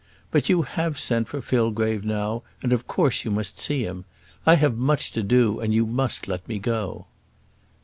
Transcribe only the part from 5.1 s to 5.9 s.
to do, and you